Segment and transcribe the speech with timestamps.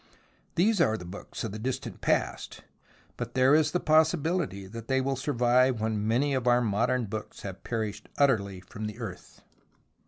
[0.55, 2.63] They are the books of the distant past,
[3.17, 7.05] but there is the possi bility that they will survive when many of our modern
[7.05, 9.41] books have perished utterly from the earth.